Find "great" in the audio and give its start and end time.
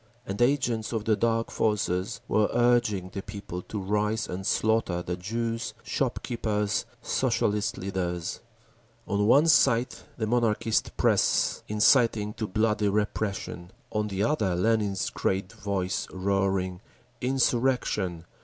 15.11-15.53